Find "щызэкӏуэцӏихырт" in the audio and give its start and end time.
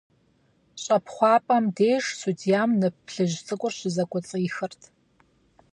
3.77-4.81